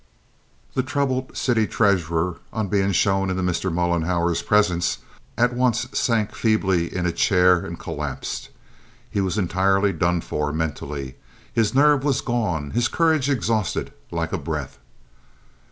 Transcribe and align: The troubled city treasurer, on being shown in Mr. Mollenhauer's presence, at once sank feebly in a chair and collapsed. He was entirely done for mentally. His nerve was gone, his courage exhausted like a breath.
The 0.73 0.81
troubled 0.81 1.37
city 1.37 1.67
treasurer, 1.67 2.37
on 2.51 2.69
being 2.69 2.91
shown 2.91 3.29
in 3.29 3.37
Mr. 3.37 3.71
Mollenhauer's 3.71 4.41
presence, 4.41 4.97
at 5.37 5.53
once 5.53 5.87
sank 5.93 6.33
feebly 6.33 6.91
in 6.91 7.05
a 7.05 7.11
chair 7.11 7.59
and 7.59 7.77
collapsed. 7.77 8.49
He 9.11 9.21
was 9.21 9.37
entirely 9.37 9.93
done 9.93 10.21
for 10.21 10.51
mentally. 10.51 11.17
His 11.53 11.75
nerve 11.75 12.03
was 12.03 12.21
gone, 12.21 12.71
his 12.71 12.87
courage 12.87 13.29
exhausted 13.29 13.93
like 14.09 14.33
a 14.33 14.39
breath. 14.39 14.79